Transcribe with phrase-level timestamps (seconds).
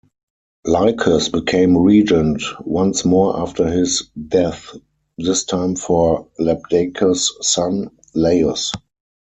[0.65, 4.71] Lycus became regent once more after his death,
[5.19, 8.71] this time for Labdacus' son, Laius.